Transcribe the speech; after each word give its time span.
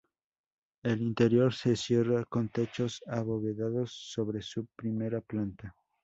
El 0.81 0.99
interior 0.99 1.53
se 1.53 1.75
cierra 1.75 2.25
con 2.25 2.49
techos 2.49 3.03
abovedados 3.05 3.91
sobre 3.93 4.41
su 4.41 4.65
primera 4.75 5.21
planta. 5.21 5.75